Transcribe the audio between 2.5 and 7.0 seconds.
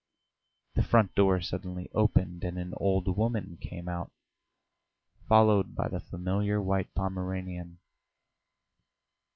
an old woman came out, followed by the familiar white